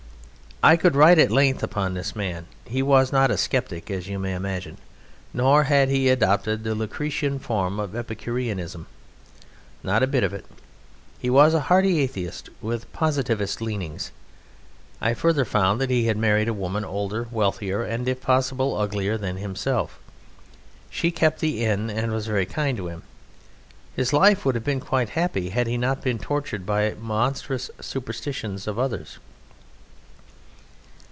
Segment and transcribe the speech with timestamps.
[0.63, 2.45] I could write at length upon this man.
[2.65, 4.77] He was not a Sceptic as you may imagine,
[5.33, 8.85] nor had he adopted the Lucretian form of Epicureanism.
[9.81, 10.45] Not a bit of it.
[11.17, 14.11] He was a hearty Atheist, with Positivist leanings.
[15.01, 19.17] I further found that he had married a woman older, wealthier, and if possible uglier
[19.17, 19.97] than himself.
[20.91, 23.01] She kept the inn, and was very kind to him.
[23.95, 27.71] His life would have been quite happy had he not been tortured by the monstrous
[27.79, 29.17] superstitions of others.